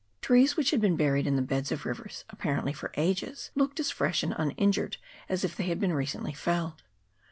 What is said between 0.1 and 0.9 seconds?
Trees which had